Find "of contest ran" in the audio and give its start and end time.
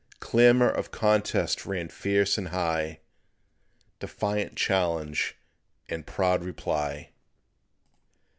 0.67-1.89